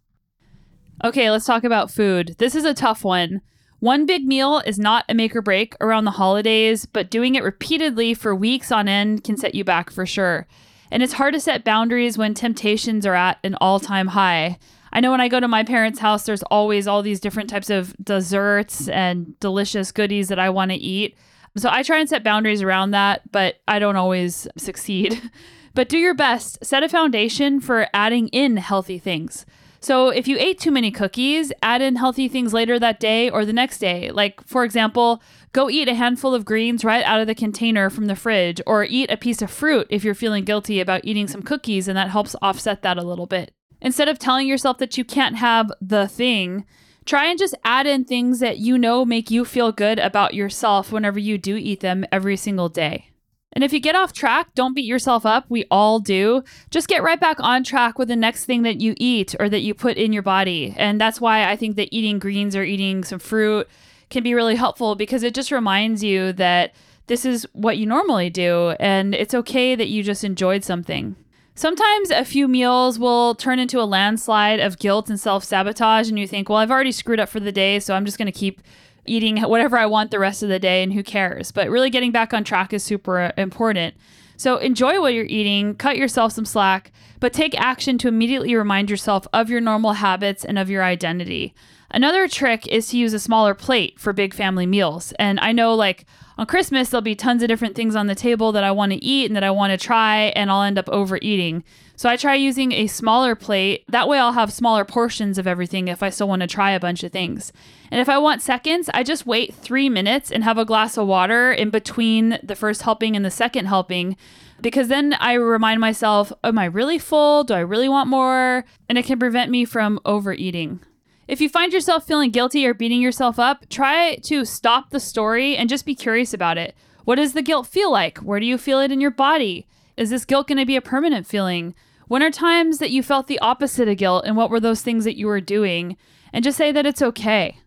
Okay, 1.03 1.29
let's 1.29 1.45
talk 1.45 1.63
about 1.63 1.91
food. 1.91 2.35
This 2.37 2.55
is 2.55 2.65
a 2.65 2.73
tough 2.73 3.03
one. 3.03 3.41
One 3.79 4.05
big 4.05 4.25
meal 4.25 4.61
is 4.65 4.79
not 4.79 5.03
a 5.09 5.13
make 5.13 5.35
or 5.35 5.41
break 5.41 5.75
around 5.81 6.05
the 6.05 6.11
holidays, 6.11 6.85
but 6.85 7.11
doing 7.11 7.35
it 7.35 7.43
repeatedly 7.43 8.13
for 8.13 8.33
weeks 8.33 8.71
on 8.71 8.87
end 8.87 9.25
can 9.25 9.35
set 9.35 9.55
you 9.55 9.65
back 9.65 9.89
for 9.89 10.05
sure. 10.05 10.47
And 10.89 11.03
it's 11.03 11.13
hard 11.13 11.33
to 11.33 11.39
set 11.41 11.65
boundaries 11.65 12.17
when 12.17 12.33
temptations 12.33 13.05
are 13.05 13.15
at 13.15 13.39
an 13.43 13.55
all 13.59 13.81
time 13.81 14.07
high. 14.07 14.57
I 14.93 14.99
know 14.99 15.09
when 15.09 15.21
I 15.21 15.27
go 15.27 15.39
to 15.39 15.47
my 15.47 15.63
parents' 15.63 15.99
house, 15.99 16.25
there's 16.25 16.43
always 16.43 16.87
all 16.87 17.01
these 17.01 17.19
different 17.19 17.49
types 17.49 17.71
of 17.71 17.95
desserts 18.01 18.87
and 18.87 19.37
delicious 19.39 19.91
goodies 19.91 20.27
that 20.27 20.37
I 20.37 20.51
want 20.51 20.69
to 20.69 20.77
eat. 20.77 21.17
So 21.57 21.67
I 21.71 21.81
try 21.81 21.97
and 21.97 22.07
set 22.07 22.23
boundaries 22.23 22.61
around 22.61 22.91
that, 22.91 23.31
but 23.31 23.55
I 23.67 23.79
don't 23.79 23.95
always 23.95 24.47
succeed. 24.55 25.19
but 25.73 25.89
do 25.89 25.97
your 25.97 26.13
best. 26.13 26.63
Set 26.63 26.83
a 26.83 26.89
foundation 26.89 27.59
for 27.59 27.87
adding 27.91 28.27
in 28.29 28.57
healthy 28.57 28.99
things. 28.99 29.47
So 29.79 30.09
if 30.09 30.27
you 30.27 30.37
ate 30.39 30.59
too 30.59 30.71
many 30.71 30.91
cookies, 30.91 31.51
add 31.63 31.81
in 31.81 31.95
healthy 31.95 32.27
things 32.27 32.53
later 32.53 32.77
that 32.79 32.99
day 32.99 33.31
or 33.31 33.45
the 33.45 33.51
next 33.51 33.79
day. 33.79 34.11
Like, 34.11 34.45
for 34.47 34.63
example, 34.63 35.21
go 35.53 35.71
eat 35.71 35.89
a 35.89 35.95
handful 35.95 36.35
of 36.35 36.45
greens 36.45 36.85
right 36.85 37.03
out 37.03 37.19
of 37.19 37.27
the 37.27 37.35
container 37.35 37.89
from 37.89 38.05
the 38.05 38.15
fridge, 38.15 38.61
or 38.65 38.85
eat 38.85 39.11
a 39.11 39.17
piece 39.17 39.41
of 39.41 39.51
fruit 39.51 39.87
if 39.89 40.03
you're 40.03 40.13
feeling 40.13 40.45
guilty 40.45 40.79
about 40.79 41.03
eating 41.03 41.27
some 41.27 41.41
cookies, 41.41 41.87
and 41.87 41.97
that 41.97 42.11
helps 42.11 42.35
offset 42.41 42.83
that 42.83 42.97
a 42.97 43.03
little 43.03 43.25
bit. 43.25 43.53
Instead 43.83 44.07
of 44.07 44.17
telling 44.17 44.47
yourself 44.47 44.77
that 44.77 44.97
you 44.97 45.03
can't 45.03 45.35
have 45.35 45.69
the 45.81 46.07
thing, 46.07 46.65
try 47.05 47.25
and 47.25 47.37
just 47.37 47.53
add 47.65 47.85
in 47.85 48.05
things 48.05 48.39
that 48.39 48.57
you 48.57 48.77
know 48.77 49.03
make 49.03 49.29
you 49.29 49.43
feel 49.43 49.73
good 49.73 49.99
about 49.99 50.33
yourself 50.33 50.91
whenever 50.91 51.19
you 51.19 51.37
do 51.37 51.57
eat 51.57 51.81
them 51.81 52.05
every 52.09 52.37
single 52.37 52.69
day. 52.69 53.09
And 53.51 53.63
if 53.63 53.73
you 53.73 53.79
get 53.79 53.95
off 53.95 54.13
track, 54.13 54.55
don't 54.55 54.73
beat 54.73 54.85
yourself 54.85 55.25
up. 55.25 55.45
We 55.47 55.65
all 55.69 55.99
do. 55.99 56.43
Just 56.71 56.87
get 56.87 57.03
right 57.03 57.19
back 57.19 57.37
on 57.39 57.63
track 57.63 57.99
with 57.99 58.07
the 58.07 58.15
next 58.15 58.45
thing 58.45 58.63
that 58.63 58.81
you 58.81 58.95
eat 58.97 59.35
or 59.39 59.47
that 59.49 59.59
you 59.59 59.75
put 59.75 59.97
in 59.97 60.13
your 60.13 60.23
body. 60.23 60.73
And 60.75 60.99
that's 60.99 61.21
why 61.21 61.47
I 61.47 61.55
think 61.55 61.75
that 61.75 61.93
eating 61.93 62.17
greens 62.17 62.55
or 62.55 62.63
eating 62.63 63.03
some 63.03 63.19
fruit 63.19 63.67
can 64.09 64.23
be 64.23 64.33
really 64.33 64.55
helpful 64.55 64.95
because 64.95 65.23
it 65.23 65.35
just 65.35 65.51
reminds 65.51 66.03
you 66.03 66.33
that 66.33 66.73
this 67.07 67.25
is 67.25 67.45
what 67.51 67.77
you 67.77 67.85
normally 67.85 68.29
do 68.29 68.71
and 68.79 69.13
it's 69.13 69.33
okay 69.33 69.75
that 69.75 69.89
you 69.89 70.03
just 70.03 70.23
enjoyed 70.23 70.63
something. 70.63 71.15
Sometimes 71.55 72.09
a 72.09 72.25
few 72.25 72.47
meals 72.47 72.97
will 72.97 73.35
turn 73.35 73.59
into 73.59 73.79
a 73.79 73.85
landslide 73.85 74.59
of 74.59 74.79
guilt 74.79 75.09
and 75.09 75.19
self 75.19 75.43
sabotage, 75.43 76.09
and 76.09 76.17
you 76.17 76.27
think, 76.27 76.49
well, 76.49 76.57
I've 76.57 76.71
already 76.71 76.91
screwed 76.91 77.19
up 77.19 77.29
for 77.29 77.39
the 77.39 77.51
day, 77.51 77.79
so 77.79 77.93
I'm 77.93 78.05
just 78.05 78.17
going 78.17 78.25
to 78.25 78.31
keep 78.31 78.61
eating 79.05 79.37
whatever 79.37 79.77
I 79.77 79.85
want 79.85 80.11
the 80.11 80.19
rest 80.19 80.41
of 80.41 80.49
the 80.49 80.59
day, 80.59 80.81
and 80.81 80.93
who 80.93 81.03
cares? 81.03 81.51
But 81.51 81.69
really 81.69 81.89
getting 81.89 82.11
back 82.11 82.33
on 82.33 82.43
track 82.43 82.73
is 82.73 82.83
super 82.83 83.31
important. 83.37 83.93
So 84.35 84.57
enjoy 84.57 84.99
what 84.99 85.13
you're 85.13 85.25
eating, 85.25 85.75
cut 85.75 85.95
yourself 85.95 86.31
some 86.31 86.45
slack, 86.45 86.91
but 87.19 87.33
take 87.33 87.59
action 87.59 87.97
to 87.99 88.07
immediately 88.07 88.55
remind 88.55 88.89
yourself 88.89 89.27
of 89.31 89.49
your 89.49 89.61
normal 89.61 89.93
habits 89.93 90.43
and 90.43 90.57
of 90.57 90.69
your 90.69 90.83
identity. 90.83 91.53
Another 91.93 92.27
trick 92.27 92.67
is 92.67 92.87
to 92.87 92.97
use 92.97 93.13
a 93.13 93.19
smaller 93.19 93.53
plate 93.53 93.99
for 93.99 94.13
big 94.13 94.33
family 94.33 94.65
meals. 94.65 95.13
And 95.19 95.39
I 95.39 95.51
know, 95.51 95.75
like, 95.75 96.05
on 96.39 96.47
Christmas, 96.47 96.89
there'll 96.89 97.03
be 97.03 97.13
tons 97.13 97.43
of 97.43 97.47
different 97.47 97.75
things 97.75 97.95
on 97.95 98.07
the 98.07 98.15
table 98.15 98.51
that 98.53 98.63
I 98.63 98.71
want 98.71 98.91
to 98.93 99.03
eat 99.03 99.27
and 99.27 99.35
that 99.35 99.43
I 99.43 99.51
want 99.51 99.71
to 99.71 99.77
try, 99.77 100.33
and 100.35 100.49
I'll 100.49 100.63
end 100.63 100.79
up 100.79 100.89
overeating. 100.89 101.63
So 101.95 102.09
I 102.09 102.17
try 102.17 102.33
using 102.33 102.71
a 102.71 102.87
smaller 102.87 103.35
plate. 103.35 103.83
That 103.89 104.07
way, 104.07 104.17
I'll 104.17 104.33
have 104.33 104.51
smaller 104.51 104.83
portions 104.83 105.37
of 105.37 105.45
everything 105.45 105.87
if 105.87 106.01
I 106.01 106.09
still 106.09 106.27
want 106.27 106.41
to 106.41 106.47
try 106.47 106.71
a 106.71 106.79
bunch 106.79 107.03
of 107.03 107.11
things. 107.11 107.53
And 107.91 108.01
if 108.01 108.09
I 108.09 108.17
want 108.17 108.41
seconds, 108.41 108.89
I 108.91 109.03
just 109.03 109.27
wait 109.27 109.53
three 109.53 109.87
minutes 109.87 110.31
and 110.31 110.43
have 110.43 110.57
a 110.57 110.65
glass 110.65 110.97
of 110.97 111.05
water 111.05 111.51
in 111.51 111.69
between 111.69 112.39
the 112.41 112.55
first 112.55 112.81
helping 112.81 113.15
and 113.15 113.23
the 113.23 113.29
second 113.29 113.67
helping. 113.67 114.17
Because 114.59 114.87
then 114.87 115.13
I 115.19 115.33
remind 115.33 115.79
myself, 115.79 116.33
am 116.43 116.57
I 116.57 116.65
really 116.65 116.97
full? 116.97 117.43
Do 117.43 117.53
I 117.53 117.59
really 117.59 117.89
want 117.89 118.09
more? 118.09 118.65
And 118.89 118.97
it 118.97 119.05
can 119.05 119.19
prevent 119.19 119.51
me 119.51 119.63
from 119.63 119.99
overeating. 120.03 120.79
If 121.27 121.39
you 121.39 121.47
find 121.47 121.71
yourself 121.71 122.05
feeling 122.05 122.31
guilty 122.31 122.65
or 122.65 122.73
beating 122.73 123.01
yourself 123.01 123.39
up, 123.39 123.69
try 123.69 124.15
to 124.23 124.43
stop 124.43 124.89
the 124.89 124.99
story 124.99 125.55
and 125.55 125.69
just 125.69 125.85
be 125.85 125.95
curious 125.95 126.33
about 126.33 126.57
it. 126.57 126.75
What 127.05 127.15
does 127.15 127.33
the 127.33 127.41
guilt 127.41 127.65
feel 127.67 127.91
like? 127.91 128.17
Where 128.19 128.39
do 128.39 128.45
you 128.45 128.57
feel 128.57 128.79
it 128.79 128.91
in 128.91 128.99
your 128.99 129.11
body? 129.11 129.65
Is 129.95 130.09
this 130.09 130.25
guilt 130.25 130.47
going 130.47 130.57
to 130.57 130.65
be 130.65 130.75
a 130.75 130.81
permanent 130.81 131.25
feeling? 131.25 131.75
When 132.07 132.21
are 132.21 132.29
times 132.29 132.79
that 132.79 132.91
you 132.91 133.01
felt 133.01 133.27
the 133.27 133.39
opposite 133.39 133.87
of 133.87 133.97
guilt 133.97 134.25
and 134.25 134.35
what 134.35 134.49
were 134.49 134.59
those 134.59 134.81
things 134.81 135.05
that 135.05 135.17
you 135.17 135.27
were 135.27 135.41
doing? 135.41 135.95
And 136.33 136.43
just 136.43 136.57
say 136.57 136.71
that 136.73 136.85
it's 136.85 137.01
okay. 137.01 137.57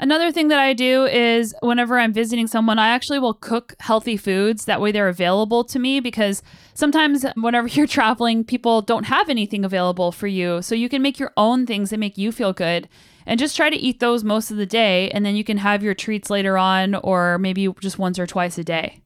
Another 0.00 0.32
thing 0.32 0.48
that 0.48 0.58
I 0.58 0.72
do 0.72 1.04
is 1.04 1.54
whenever 1.60 1.98
I'm 1.98 2.14
visiting 2.14 2.46
someone, 2.46 2.78
I 2.78 2.88
actually 2.88 3.18
will 3.18 3.34
cook 3.34 3.74
healthy 3.80 4.16
foods. 4.16 4.64
That 4.64 4.80
way 4.80 4.92
they're 4.92 5.10
available 5.10 5.62
to 5.64 5.78
me 5.78 6.00
because 6.00 6.42
sometimes 6.72 7.26
whenever 7.36 7.68
you're 7.68 7.86
traveling, 7.86 8.42
people 8.42 8.80
don't 8.80 9.04
have 9.04 9.28
anything 9.28 9.62
available 9.62 10.10
for 10.10 10.26
you. 10.26 10.62
So 10.62 10.74
you 10.74 10.88
can 10.88 11.02
make 11.02 11.18
your 11.18 11.32
own 11.36 11.66
things 11.66 11.90
that 11.90 11.98
make 11.98 12.16
you 12.16 12.32
feel 12.32 12.54
good 12.54 12.88
and 13.26 13.38
just 13.38 13.54
try 13.54 13.68
to 13.68 13.76
eat 13.76 14.00
those 14.00 14.24
most 14.24 14.50
of 14.50 14.56
the 14.56 14.64
day. 14.64 15.10
And 15.10 15.26
then 15.26 15.36
you 15.36 15.44
can 15.44 15.58
have 15.58 15.82
your 15.82 15.94
treats 15.94 16.30
later 16.30 16.56
on 16.56 16.94
or 16.94 17.36
maybe 17.36 17.68
just 17.80 17.98
once 17.98 18.18
or 18.18 18.26
twice 18.26 18.56
a 18.56 18.64
day. 18.64 19.02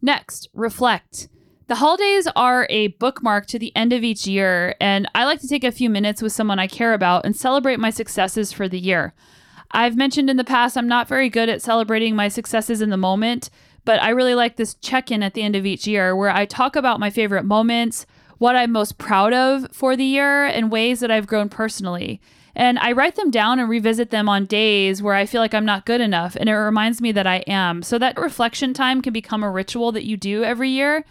Next, 0.00 0.48
reflect. 0.54 1.28
The 1.66 1.74
holidays 1.76 2.26
are 2.34 2.66
a 2.70 2.88
bookmark 2.88 3.46
to 3.48 3.58
the 3.58 3.76
end 3.76 3.92
of 3.92 4.02
each 4.02 4.26
year, 4.26 4.74
and 4.80 5.08
I 5.14 5.24
like 5.24 5.40
to 5.40 5.46
take 5.46 5.62
a 5.62 5.70
few 5.70 5.88
minutes 5.88 6.20
with 6.20 6.32
someone 6.32 6.58
I 6.58 6.66
care 6.66 6.94
about 6.94 7.24
and 7.24 7.36
celebrate 7.36 7.78
my 7.78 7.90
successes 7.90 8.50
for 8.50 8.68
the 8.68 8.80
year. 8.80 9.14
I've 9.72 9.96
mentioned 9.96 10.28
in 10.28 10.36
the 10.36 10.44
past 10.44 10.76
I'm 10.76 10.88
not 10.88 11.08
very 11.08 11.28
good 11.28 11.48
at 11.48 11.62
celebrating 11.62 12.16
my 12.16 12.28
successes 12.28 12.82
in 12.82 12.90
the 12.90 12.96
moment, 12.96 13.50
but 13.84 14.02
I 14.02 14.10
really 14.10 14.34
like 14.34 14.56
this 14.56 14.74
check 14.74 15.10
in 15.10 15.22
at 15.22 15.34
the 15.34 15.42
end 15.42 15.56
of 15.56 15.66
each 15.66 15.86
year 15.86 16.14
where 16.14 16.30
I 16.30 16.44
talk 16.44 16.76
about 16.76 17.00
my 17.00 17.10
favorite 17.10 17.44
moments, 17.44 18.04
what 18.38 18.56
I'm 18.56 18.72
most 18.72 18.98
proud 18.98 19.32
of 19.32 19.68
for 19.72 19.96
the 19.96 20.04
year, 20.04 20.44
and 20.46 20.72
ways 20.72 21.00
that 21.00 21.10
I've 21.10 21.26
grown 21.26 21.48
personally. 21.48 22.20
And 22.54 22.78
I 22.80 22.92
write 22.92 23.14
them 23.14 23.30
down 23.30 23.60
and 23.60 23.68
revisit 23.68 24.10
them 24.10 24.28
on 24.28 24.44
days 24.46 25.02
where 25.02 25.14
I 25.14 25.24
feel 25.24 25.40
like 25.40 25.54
I'm 25.54 25.64
not 25.64 25.86
good 25.86 26.00
enough, 26.00 26.36
and 26.36 26.48
it 26.48 26.54
reminds 26.54 27.00
me 27.00 27.12
that 27.12 27.26
I 27.26 27.36
am. 27.46 27.82
So 27.82 27.96
that 27.98 28.20
reflection 28.20 28.74
time 28.74 29.02
can 29.02 29.12
become 29.12 29.42
a 29.44 29.50
ritual 29.50 29.92
that 29.92 30.04
you 30.04 30.16
do 30.16 30.42
every 30.42 30.70
year. 30.70 31.04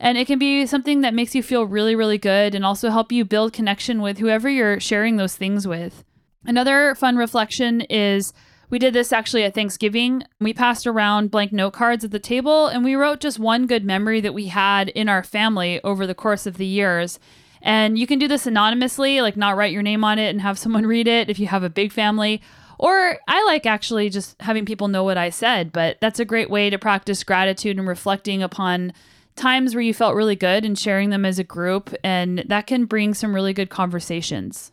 And 0.00 0.18
it 0.18 0.26
can 0.26 0.38
be 0.38 0.66
something 0.66 1.02
that 1.02 1.14
makes 1.14 1.34
you 1.34 1.42
feel 1.42 1.64
really, 1.64 1.94
really 1.94 2.18
good 2.18 2.54
and 2.54 2.66
also 2.66 2.90
help 2.90 3.12
you 3.12 3.24
build 3.24 3.52
connection 3.52 4.02
with 4.02 4.18
whoever 4.18 4.48
you're 4.48 4.80
sharing 4.80 5.16
those 5.16 5.36
things 5.36 5.66
with. 5.66 6.04
Another 6.46 6.94
fun 6.94 7.16
reflection 7.16 7.80
is 7.82 8.32
we 8.70 8.78
did 8.78 8.94
this 8.94 9.12
actually 9.12 9.44
at 9.44 9.54
Thanksgiving. 9.54 10.22
We 10.40 10.52
passed 10.52 10.86
around 10.86 11.30
blank 11.30 11.52
note 11.52 11.72
cards 11.72 12.04
at 12.04 12.10
the 12.10 12.18
table 12.18 12.66
and 12.68 12.84
we 12.84 12.94
wrote 12.94 13.20
just 13.20 13.38
one 13.38 13.66
good 13.66 13.84
memory 13.84 14.20
that 14.20 14.34
we 14.34 14.46
had 14.46 14.88
in 14.90 15.08
our 15.08 15.22
family 15.22 15.80
over 15.82 16.06
the 16.06 16.14
course 16.14 16.46
of 16.46 16.56
the 16.56 16.66
years. 16.66 17.18
And 17.62 17.98
you 17.98 18.06
can 18.06 18.18
do 18.18 18.28
this 18.28 18.46
anonymously, 18.46 19.20
like 19.20 19.36
not 19.36 19.56
write 19.56 19.72
your 19.72 19.82
name 19.82 20.04
on 20.04 20.18
it 20.18 20.30
and 20.30 20.40
have 20.40 20.58
someone 20.58 20.86
read 20.86 21.08
it 21.08 21.30
if 21.30 21.38
you 21.38 21.48
have 21.48 21.62
a 21.62 21.70
big 21.70 21.92
family. 21.92 22.40
Or 22.78 23.18
I 23.26 23.44
like 23.46 23.66
actually 23.66 24.10
just 24.10 24.40
having 24.40 24.66
people 24.66 24.88
know 24.88 25.02
what 25.02 25.16
I 25.16 25.30
said, 25.30 25.72
but 25.72 25.98
that's 26.00 26.20
a 26.20 26.24
great 26.24 26.50
way 26.50 26.70
to 26.70 26.78
practice 26.78 27.24
gratitude 27.24 27.78
and 27.78 27.88
reflecting 27.88 28.42
upon 28.42 28.92
times 29.34 29.74
where 29.74 29.82
you 29.82 29.94
felt 29.94 30.14
really 30.14 30.36
good 30.36 30.64
and 30.64 30.78
sharing 30.78 31.10
them 31.10 31.24
as 31.24 31.38
a 31.38 31.44
group. 31.44 31.94
And 32.04 32.44
that 32.46 32.66
can 32.66 32.84
bring 32.84 33.14
some 33.14 33.34
really 33.34 33.52
good 33.52 33.70
conversations. 33.70 34.72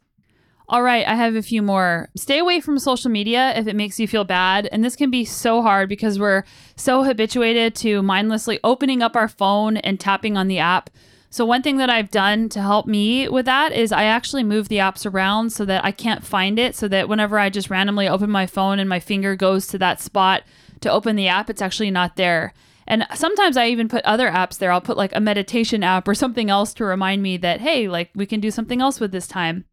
All 0.70 0.82
right, 0.82 1.05
I 1.05 1.15
have 1.15 1.36
a 1.36 1.41
few 1.41 1.62
more. 1.62 2.10
Stay 2.15 2.39
away 2.39 2.62
from 2.62 2.79
social 2.79 3.12
media 3.12 3.53
if 3.58 3.67
it 3.67 3.75
makes 3.75 4.00
you 4.00 4.08
feel 4.08 4.24
bad. 4.24 4.70
And 4.72 4.84
this 4.84 4.96
can 4.96 5.12
be 5.12 5.25
so 5.25 5.62
hard 5.62 5.89
because 5.89 6.17
we're 6.17 6.43
so 6.77 7.03
habituated 7.03 7.75
to 7.75 8.01
mindlessly 8.01 8.60
opening 8.63 9.01
up 9.01 9.15
our 9.15 9.27
phone 9.27 9.77
and 9.77 10.00
tapping 10.00 10.38
on 10.38 10.48
the 10.48 10.60
app. 10.60 10.89
So, 11.29 11.46
one 11.46 11.63
thing 11.63 11.77
that 11.77 11.89
I've 11.89 12.12
done 12.12 12.48
to 12.50 12.62
help 12.62 12.86
me 12.86 13.27
with 13.27 13.46
that 13.46 13.74
is 13.74 13.91
I 13.91 14.03
actually 14.03 14.43
move 14.43 14.70
the 14.70 14.77
apps 14.77 15.12
around 15.12 15.50
so 15.50 15.65
that 15.65 15.84
I 15.84 15.91
can't 15.91 16.24
find 16.24 16.58
it. 16.58 16.75
So 16.75 16.88
that 16.88 17.10
whenever 17.10 17.39
I 17.39 17.50
just 17.50 17.70
randomly 17.70 18.08
open 18.08 18.29
my 18.29 18.46
phone 18.46 18.79
and 18.79 18.88
my 18.88 19.00
finger 19.00 19.36
goes 19.36 19.67
to 19.67 19.77
that 19.79 20.00
spot 20.00 20.43
to 20.82 20.91
open 20.91 21.15
the 21.15 21.27
app, 21.27 21.50
it's 21.50 21.62
actually 21.62 21.91
not 21.91 22.15
there. 22.15 22.53
And 22.88 23.05
sometimes 23.15 23.58
I 23.58 23.67
even 23.67 23.89
put 23.89 24.05
other 24.05 24.29
apps 24.29 24.60
there. 24.60 24.72
I'll 24.72 24.82
put 24.82 24.98
like 24.98 25.15
a 25.15 25.20
meditation 25.20 25.84
app 25.84 26.08
or 26.08 26.13
something 26.13 26.50
else 26.50 26.74
to 26.75 26.86
remind 26.86 27.22
me 27.22 27.38
that, 27.38 27.62
hey, 27.62 27.88
like 27.88 28.12
we 28.15 28.25
can 28.25 28.39
do 28.39 28.51
something 28.51 28.82
else 28.82 29.00
with 29.00 29.12
this 29.12 29.27
time. 29.27 29.65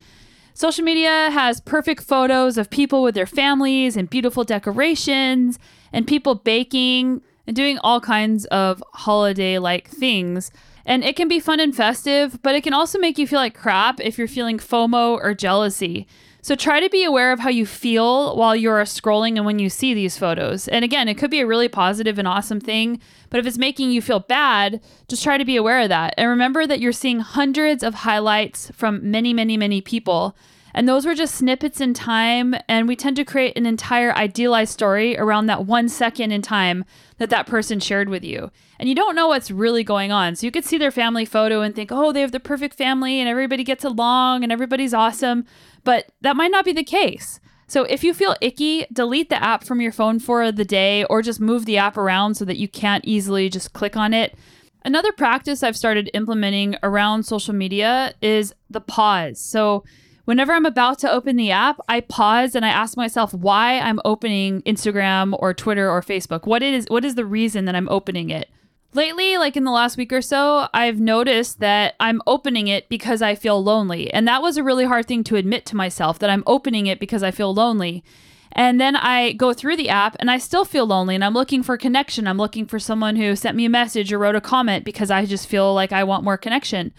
Social 0.54 0.84
media 0.84 1.30
has 1.30 1.60
perfect 1.60 2.02
photos 2.02 2.58
of 2.58 2.70
people 2.70 3.02
with 3.02 3.14
their 3.14 3.26
families 3.26 3.96
and 3.96 4.10
beautiful 4.10 4.44
decorations 4.44 5.58
and 5.92 6.06
people 6.06 6.34
baking 6.34 7.22
and 7.46 7.56
doing 7.56 7.78
all 7.78 8.00
kinds 8.00 8.44
of 8.46 8.82
holiday 8.92 9.58
like 9.58 9.88
things. 9.88 10.50
And 10.84 11.04
it 11.04 11.16
can 11.16 11.28
be 11.28 11.40
fun 11.40 11.60
and 11.60 11.74
festive, 11.74 12.40
but 12.42 12.54
it 12.54 12.62
can 12.62 12.74
also 12.74 12.98
make 12.98 13.18
you 13.18 13.26
feel 13.26 13.38
like 13.38 13.54
crap 13.54 14.00
if 14.00 14.18
you're 14.18 14.28
feeling 14.28 14.58
FOMO 14.58 15.16
or 15.16 15.34
jealousy. 15.34 16.06
So 16.42 16.54
try 16.54 16.80
to 16.80 16.88
be 16.88 17.04
aware 17.04 17.32
of 17.32 17.40
how 17.40 17.50
you 17.50 17.66
feel 17.66 18.36
while 18.36 18.56
you're 18.56 18.82
scrolling 18.84 19.36
and 19.36 19.44
when 19.44 19.58
you 19.58 19.68
see 19.68 19.92
these 19.92 20.16
photos. 20.16 20.68
And 20.68 20.84
again, 20.84 21.08
it 21.08 21.18
could 21.18 21.30
be 21.30 21.40
a 21.40 21.46
really 21.46 21.68
positive 21.68 22.18
and 22.18 22.26
awesome 22.26 22.60
thing, 22.60 23.00
but 23.28 23.40
if 23.40 23.46
it's 23.46 23.58
making 23.58 23.90
you 23.90 24.00
feel 24.00 24.20
bad, 24.20 24.80
just 25.08 25.22
try 25.22 25.36
to 25.36 25.44
be 25.44 25.56
aware 25.56 25.80
of 25.80 25.90
that. 25.90 26.14
And 26.16 26.28
remember 26.28 26.66
that 26.66 26.80
you're 26.80 26.92
seeing 26.92 27.20
hundreds 27.20 27.82
of 27.82 27.94
highlights 27.94 28.70
from 28.70 29.10
many, 29.10 29.32
many, 29.34 29.56
many 29.56 29.80
people. 29.80 30.36
And 30.74 30.88
those 30.88 31.06
were 31.06 31.14
just 31.14 31.34
snippets 31.34 31.80
in 31.80 31.94
time. 31.94 32.54
And 32.68 32.86
we 32.86 32.96
tend 32.96 33.16
to 33.16 33.24
create 33.24 33.56
an 33.56 33.66
entire 33.66 34.12
idealized 34.14 34.72
story 34.72 35.18
around 35.18 35.46
that 35.46 35.66
one 35.66 35.88
second 35.88 36.32
in 36.32 36.42
time 36.42 36.84
that 37.18 37.30
that 37.30 37.46
person 37.46 37.80
shared 37.80 38.08
with 38.08 38.24
you. 38.24 38.50
And 38.78 38.88
you 38.88 38.94
don't 38.94 39.14
know 39.14 39.28
what's 39.28 39.50
really 39.50 39.84
going 39.84 40.12
on. 40.12 40.36
So 40.36 40.46
you 40.46 40.50
could 40.50 40.64
see 40.64 40.78
their 40.78 40.90
family 40.90 41.24
photo 41.24 41.60
and 41.60 41.74
think, 41.74 41.90
oh, 41.92 42.12
they 42.12 42.20
have 42.20 42.32
the 42.32 42.40
perfect 42.40 42.74
family 42.74 43.20
and 43.20 43.28
everybody 43.28 43.64
gets 43.64 43.84
along 43.84 44.42
and 44.42 44.52
everybody's 44.52 44.94
awesome. 44.94 45.44
But 45.84 46.10
that 46.20 46.36
might 46.36 46.50
not 46.50 46.64
be 46.64 46.72
the 46.72 46.84
case. 46.84 47.40
So 47.66 47.84
if 47.84 48.02
you 48.02 48.14
feel 48.14 48.34
icky, 48.40 48.84
delete 48.92 49.28
the 49.28 49.40
app 49.40 49.62
from 49.62 49.80
your 49.80 49.92
phone 49.92 50.18
for 50.18 50.50
the 50.50 50.64
day 50.64 51.04
or 51.04 51.22
just 51.22 51.40
move 51.40 51.66
the 51.66 51.76
app 51.76 51.96
around 51.96 52.34
so 52.34 52.44
that 52.44 52.56
you 52.56 52.66
can't 52.66 53.04
easily 53.04 53.48
just 53.48 53.72
click 53.72 53.96
on 53.96 54.12
it. 54.12 54.36
Another 54.84 55.12
practice 55.12 55.62
I've 55.62 55.76
started 55.76 56.10
implementing 56.14 56.74
around 56.82 57.24
social 57.24 57.54
media 57.54 58.14
is 58.22 58.54
the 58.70 58.80
pause. 58.80 59.38
So 59.38 59.84
whenever 60.30 60.52
I'm 60.52 60.64
about 60.64 61.00
to 61.00 61.10
open 61.10 61.34
the 61.34 61.50
app, 61.50 61.80
I 61.88 62.02
pause 62.02 62.54
and 62.54 62.64
I 62.64 62.68
ask 62.68 62.96
myself 62.96 63.34
why 63.34 63.80
I'm 63.80 63.98
opening 64.04 64.62
Instagram 64.62 65.36
or 65.40 65.52
Twitter 65.52 65.90
or 65.90 66.02
Facebook. 66.02 66.46
What 66.46 66.62
is 66.62 66.86
what 66.88 67.04
is 67.04 67.16
the 67.16 67.24
reason 67.24 67.64
that 67.64 67.74
I'm 67.74 67.88
opening 67.88 68.30
it? 68.30 68.48
Lately, 68.94 69.38
like 69.38 69.56
in 69.56 69.64
the 69.64 69.72
last 69.72 69.96
week 69.96 70.12
or 70.12 70.22
so, 70.22 70.68
I've 70.72 71.00
noticed 71.00 71.58
that 71.58 71.96
I'm 71.98 72.22
opening 72.28 72.68
it 72.68 72.88
because 72.88 73.22
I 73.22 73.34
feel 73.34 73.60
lonely. 73.60 74.08
And 74.14 74.28
that 74.28 74.40
was 74.40 74.56
a 74.56 74.62
really 74.62 74.84
hard 74.84 75.08
thing 75.08 75.24
to 75.24 75.34
admit 75.34 75.66
to 75.66 75.76
myself 75.76 76.20
that 76.20 76.30
I'm 76.30 76.44
opening 76.46 76.86
it 76.86 77.00
because 77.00 77.24
I 77.24 77.32
feel 77.32 77.52
lonely. 77.52 78.04
And 78.52 78.80
then 78.80 78.94
I 78.94 79.32
go 79.32 79.52
through 79.52 79.78
the 79.78 79.88
app 79.88 80.14
and 80.20 80.30
I 80.30 80.38
still 80.38 80.64
feel 80.64 80.86
lonely 80.86 81.16
and 81.16 81.24
I'm 81.24 81.34
looking 81.34 81.64
for 81.64 81.76
connection. 81.76 82.28
I'm 82.28 82.38
looking 82.38 82.66
for 82.66 82.78
someone 82.78 83.16
who 83.16 83.34
sent 83.34 83.56
me 83.56 83.64
a 83.64 83.68
message 83.68 84.12
or 84.12 84.18
wrote 84.20 84.36
a 84.36 84.40
comment 84.40 84.84
because 84.84 85.10
I 85.10 85.26
just 85.26 85.48
feel 85.48 85.74
like 85.74 85.90
I 85.90 86.04
want 86.04 86.22
more 86.22 86.38
connection. 86.38 86.92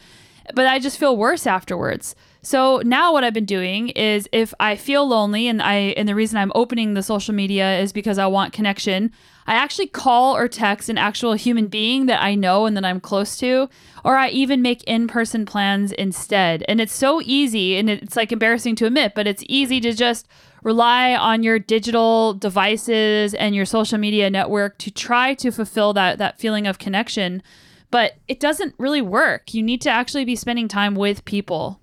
But 0.53 0.67
I 0.67 0.79
just 0.79 0.97
feel 0.97 1.15
worse 1.15 1.47
afterwards. 1.47 2.13
So 2.43 2.81
now 2.83 3.13
what 3.13 3.23
I've 3.23 3.35
been 3.35 3.45
doing 3.45 3.89
is 3.89 4.27
if 4.31 4.51
I 4.59 4.75
feel 4.75 5.07
lonely 5.07 5.47
and 5.47 5.61
I 5.61 5.75
and 5.95 6.09
the 6.09 6.15
reason 6.15 6.39
I'm 6.39 6.51
opening 6.55 6.95
the 6.95 7.03
social 7.03 7.35
media 7.35 7.77
is 7.79 7.93
because 7.93 8.17
I 8.17 8.25
want 8.25 8.51
connection, 8.51 9.11
I 9.45 9.53
actually 9.53 9.87
call 9.87 10.35
or 10.35 10.47
text 10.47 10.89
an 10.89 10.97
actual 10.97 11.33
human 11.33 11.67
being 11.67 12.07
that 12.07 12.21
I 12.21 12.33
know 12.33 12.65
and 12.65 12.75
that 12.75 12.85
I'm 12.85 12.99
close 12.99 13.37
to, 13.37 13.69
or 14.03 14.17
I 14.17 14.29
even 14.29 14.63
make 14.63 14.83
in-person 14.85 15.45
plans 15.45 15.91
instead. 15.91 16.63
And 16.67 16.81
it's 16.81 16.93
so 16.93 17.21
easy 17.23 17.77
and 17.77 17.91
it's 17.91 18.15
like 18.15 18.31
embarrassing 18.31 18.75
to 18.77 18.87
admit, 18.87 19.13
but 19.13 19.27
it's 19.27 19.43
easy 19.47 19.79
to 19.81 19.93
just 19.93 20.27
rely 20.63 21.13
on 21.13 21.43
your 21.43 21.59
digital 21.59 22.33
devices 22.33 23.35
and 23.35 23.53
your 23.53 23.65
social 23.65 23.99
media 23.99 24.31
network 24.31 24.79
to 24.79 24.89
try 24.89 25.35
to 25.35 25.51
fulfill 25.51 25.93
that 25.93 26.17
that 26.17 26.39
feeling 26.39 26.65
of 26.65 26.79
connection. 26.79 27.43
But 27.91 28.13
it 28.27 28.39
doesn't 28.39 28.73
really 28.79 29.01
work. 29.01 29.53
You 29.53 29.61
need 29.61 29.81
to 29.81 29.89
actually 29.91 30.25
be 30.25 30.35
spending 30.35 30.67
time 30.67 30.95
with 30.95 31.25
people. 31.25 31.80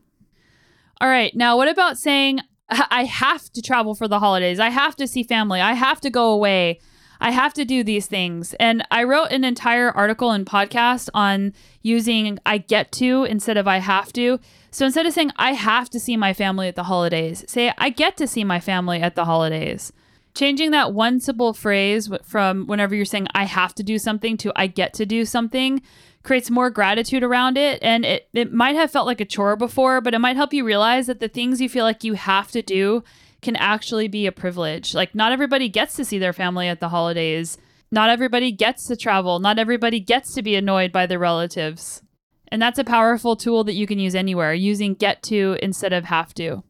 All 1.00 1.09
right. 1.09 1.35
Now, 1.35 1.57
what 1.57 1.69
about 1.69 1.99
saying, 1.99 2.40
I 2.69 3.05
have 3.05 3.50
to 3.52 3.62
travel 3.62 3.95
for 3.95 4.09
the 4.09 4.19
holidays? 4.19 4.59
I 4.59 4.71
have 4.71 4.97
to 4.97 5.07
see 5.07 5.23
family. 5.23 5.61
I 5.61 5.75
have 5.75 6.00
to 6.02 6.11
go 6.11 6.31
away. 6.31 6.81
I 7.21 7.31
have 7.31 7.55
to 7.55 7.64
do 7.64 7.83
these 7.83 8.07
things. 8.07 8.55
And 8.61 8.87
I 8.90 9.05
wrote 9.05 9.31
an 9.31 9.45
entire 9.45 9.90
article 9.90 10.31
and 10.31 10.47
podcast 10.47 11.09
on 11.14 11.52
using 11.83 12.38
I 12.47 12.59
get 12.59 12.93
to 12.93 13.25
instead 13.25 13.57
of 13.57 13.67
I 13.67 13.78
have 13.78 14.12
to. 14.14 14.38
So 14.71 14.85
instead 14.87 15.07
of 15.07 15.12
saying 15.12 15.33
I 15.37 15.52
have 15.52 15.90
to 15.90 16.00
see 16.00 16.17
my 16.17 16.33
family 16.33 16.69
at 16.69 16.76
the 16.76 16.85
holidays, 16.85 17.45
say 17.49 17.73
I 17.78 17.90
get 17.90 18.17
to 18.19 18.26
see 18.26 18.45
my 18.45 18.61
family 18.61 19.00
at 19.00 19.14
the 19.14 19.25
holidays. 19.25 19.93
Changing 20.35 20.71
that 20.71 20.93
one 20.93 21.21
simple 21.21 21.52
phrase 21.52 22.09
from 22.23 22.67
whenever 22.67 22.95
you're 22.95 23.05
saying 23.05 23.26
I 23.35 23.45
have 23.45 23.75
to 23.76 23.83
do 23.83 23.99
something 23.99 24.37
to 24.38 24.52
I 24.55 24.69
get 24.69 24.95
to 24.95 25.07
do 25.07 25.25
something 25.25 25.83
creates 26.28 26.50
more 26.50 26.68
gratitude 26.68 27.25
around 27.25 27.56
it. 27.56 27.82
And 27.82 28.04
it, 28.04 28.28
it 28.35 28.52
might 28.52 28.76
have 28.76 28.90
felt 28.90 29.06
like 29.06 29.23
a 29.23 29.25
chore 29.25 29.56
before, 29.56 30.02
but 30.02 30.12
it 30.12 30.18
might 30.18 30.37
help 30.37 30.52
you 30.52 30.62
realize 30.62 31.06
that 31.06 31.20
the 31.20 31.28
things 31.28 31.58
you 31.58 31.70
feel 31.70 31.87
like 31.87 32.04
you 32.04 32.12
have 32.12 32.50
to 32.50 32.61
do 32.61 33.02
can 33.40 33.56
actually 33.56 34.08
be 34.08 34.26
a 34.26 34.32
privilege. 34.32 34.94
Like, 34.94 35.14
not 35.14 35.32
everybody 35.32 35.70
gets 35.70 35.97
to 35.97 36.04
see 36.04 36.18
their 36.18 36.35
family 36.35 36.68
at 36.68 36.80
the 36.80 36.90
holidays. 36.90 37.56
Not 37.90 38.11
everybody 38.11 38.52
gets 38.52 38.87
to 38.88 38.97
travel. 38.97 39.38
Not 39.38 39.58
everybody 39.58 40.00
gets 40.00 40.35
to 40.35 40.42
be 40.42 40.54
annoyed 40.54 40.92
by 40.92 41.06
their 41.06 41.18
relatives. 41.18 42.02
And 42.49 42.61
that's 42.61 42.78
a 42.78 42.85
powerful 42.85 43.35
tool 43.35 43.64
that 43.64 43.75
you 43.75 43.87
can 43.87 43.99
use 43.99 44.14
anywhere, 44.14 44.52
using 44.52 44.92
get 44.92 45.23
to 45.25 45.56
instead 45.62 45.94
of 45.94 46.04
have 46.04 46.35
to. 46.35 46.62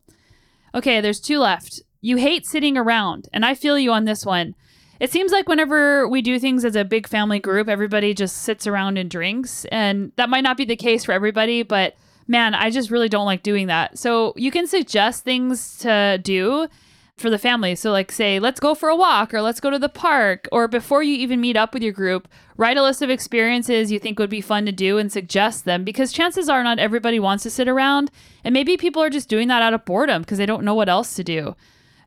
Okay, 0.72 1.00
there's 1.00 1.18
two 1.18 1.40
left. 1.40 1.82
You 2.00 2.18
hate 2.18 2.46
sitting 2.46 2.76
around, 2.76 3.26
and 3.32 3.44
I 3.44 3.56
feel 3.56 3.76
you 3.76 3.90
on 3.90 4.04
this 4.04 4.24
one. 4.24 4.54
It 5.00 5.12
seems 5.12 5.30
like 5.30 5.48
whenever 5.48 6.08
we 6.08 6.22
do 6.22 6.38
things 6.38 6.64
as 6.64 6.76
a 6.76 6.84
big 6.84 7.06
family 7.06 7.38
group, 7.38 7.68
everybody 7.68 8.14
just 8.14 8.38
sits 8.38 8.66
around 8.66 8.98
and 8.98 9.10
drinks. 9.10 9.64
And 9.66 10.12
that 10.16 10.28
might 10.28 10.42
not 10.42 10.56
be 10.56 10.64
the 10.64 10.76
case 10.76 11.04
for 11.04 11.12
everybody, 11.12 11.62
but 11.62 11.94
man, 12.26 12.54
I 12.54 12.70
just 12.70 12.90
really 12.90 13.08
don't 13.08 13.26
like 13.26 13.42
doing 13.42 13.68
that. 13.68 13.98
So 13.98 14.34
you 14.36 14.50
can 14.50 14.66
suggest 14.66 15.24
things 15.24 15.78
to 15.78 16.18
do 16.22 16.68
for 17.16 17.30
the 17.30 17.38
family. 17.38 17.74
So, 17.74 17.90
like, 17.90 18.12
say, 18.12 18.38
let's 18.38 18.60
go 18.60 18.74
for 18.74 18.88
a 18.88 18.96
walk 18.96 19.34
or 19.34 19.42
let's 19.42 19.60
go 19.60 19.70
to 19.70 19.78
the 19.78 19.88
park. 19.88 20.48
Or 20.52 20.68
before 20.68 21.02
you 21.02 21.16
even 21.16 21.40
meet 21.40 21.56
up 21.56 21.74
with 21.74 21.82
your 21.82 21.92
group, 21.92 22.28
write 22.56 22.76
a 22.76 22.82
list 22.82 23.02
of 23.02 23.10
experiences 23.10 23.90
you 23.90 23.98
think 23.98 24.18
would 24.18 24.30
be 24.30 24.40
fun 24.40 24.66
to 24.66 24.72
do 24.72 24.98
and 24.98 25.10
suggest 25.10 25.64
them 25.64 25.84
because 25.84 26.12
chances 26.12 26.48
are 26.48 26.62
not 26.62 26.78
everybody 26.78 27.18
wants 27.18 27.42
to 27.42 27.50
sit 27.50 27.68
around. 27.68 28.10
And 28.44 28.52
maybe 28.52 28.76
people 28.76 29.02
are 29.02 29.10
just 29.10 29.28
doing 29.28 29.48
that 29.48 29.62
out 29.62 29.74
of 29.74 29.84
boredom 29.84 30.22
because 30.22 30.38
they 30.38 30.46
don't 30.46 30.64
know 30.64 30.74
what 30.74 30.88
else 30.88 31.14
to 31.14 31.24
do. 31.24 31.56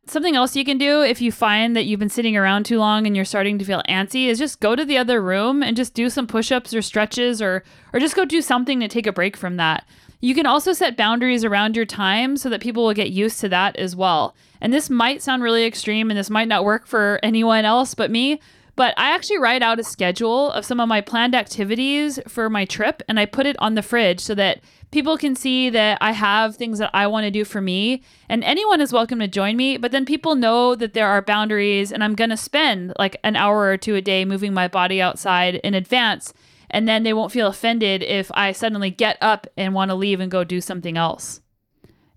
Something 0.08 0.36
else 0.36 0.55
you 0.55 0.65
can 0.65 0.79
do 0.79 1.03
if 1.03 1.22
you 1.22 1.31
find 1.31 1.75
that 1.75 1.86
you've 1.86 2.00
been 2.00 2.10
sitting 2.10 2.36
around 2.36 2.65
too 2.65 2.79
long 2.79 3.05
and 3.05 3.15
you're 3.15 3.24
starting 3.24 3.60
to 3.60 3.65
feel 3.65 3.84
antsy 3.88 4.25
is 4.25 4.39
just 4.39 4.60
go 4.60 4.75
to 4.75 4.84
the 4.84 4.98
other 4.98 5.22
room 5.22 5.62
and 5.62 5.77
just 5.77 5.93
do 5.93 6.10
some 6.10 6.25
push-ups 6.25 6.74
or 6.74 6.81
stretches 6.81 7.39
or 7.39 7.63
or 7.93 8.00
just 8.00 8.15
go 8.15 8.25
do 8.25 8.41
something 8.41 8.79
to 8.79 8.88
take 8.88 9.05
a 9.05 9.13
break 9.13 9.38
from 9.38 9.58
that. 9.58 9.86
You 10.20 10.34
can 10.34 10.48
also 10.48 10.74
set 10.74 10.98
boundaries 10.98 11.46
around 11.46 11.75
your 11.75 11.86
time 11.86 12.36
so 12.36 12.50
that 12.50 12.62
people 12.62 12.84
will 12.84 12.96
get 12.96 13.12
used 13.12 13.39
to 13.41 13.50
that 13.50 13.75
as 13.75 13.96
well. 13.96 14.36
And 14.60 14.74
this 14.74 14.89
might 14.89 15.22
sound 15.22 15.43
really 15.43 15.65
extreme 15.65 16.10
and 16.10 16.17
this 16.17 16.31
might 16.31 16.48
not 16.48 16.65
work 16.65 16.88
for 16.88 17.20
anyone 17.22 17.63
else 17.63 17.93
but 17.93 18.10
me, 18.12 18.39
but 18.82 18.96
I 18.98 19.14
actually 19.14 19.38
write 19.38 19.62
out 19.62 19.80
a 19.80 19.84
schedule 19.84 20.50
of 20.54 20.66
some 20.66 20.80
of 20.80 20.90
my 20.90 21.02
planned 21.02 21.36
activities 21.36 22.20
for 22.28 22.50
my 22.50 22.66
trip 22.66 23.04
and 23.08 23.20
I 23.20 23.28
put 23.28 23.46
it 23.46 23.56
on 23.60 23.76
the 23.76 23.84
fridge 23.84 24.20
so 24.20 24.34
that 24.34 24.62
people 24.90 25.20
can 25.20 25.36
see 25.36 25.70
that 25.70 26.00
I 26.02 26.14
have 26.14 26.56
things 26.56 26.80
that 26.80 26.90
I 26.92 27.06
want 27.06 27.26
to 27.26 27.30
do 27.30 27.46
for 27.46 27.62
me. 27.62 28.02
And 28.28 28.44
anyone 28.44 28.82
is 28.82 28.92
welcome 28.92 29.20
to 29.20 29.28
join 29.28 29.56
me, 29.56 29.78
but 29.78 29.92
then 29.92 30.04
people 30.04 30.34
know 30.34 30.74
that 30.74 30.96
there 30.96 31.08
are 31.08 31.22
boundaries 31.22 31.92
and 31.92 32.04
I'm 32.04 32.16
going 32.16 32.32
to 32.32 32.38
spend 32.38 32.94
like 32.98 33.18
an 33.24 33.36
hour 33.36 33.66
or 33.66 33.78
two 33.78 33.94
a 33.94 34.02
day 34.02 34.26
moving 34.26 34.52
my 34.52 34.68
body 34.68 35.00
outside 35.00 35.58
in 35.64 35.76
advance. 35.76 36.34
And 36.72 36.88
then 36.88 37.04
they 37.04 37.14
won't 37.14 37.32
feel 37.32 37.46
offended 37.46 38.02
if 38.02 38.32
I 38.34 38.52
suddenly 38.52 38.90
get 38.90 39.16
up 39.22 39.46
and 39.56 39.76
want 39.76 39.92
to 39.92 39.96
leave 39.96 40.20
and 40.20 40.32
go 40.32 40.44
do 40.44 40.60
something 40.60 40.98
else. 40.98 41.41